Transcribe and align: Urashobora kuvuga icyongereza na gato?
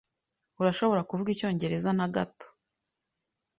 Urashobora 0.61 1.05
kuvuga 1.09 1.29
icyongereza 1.31 1.89
na 1.97 2.07
gato? 2.15 2.47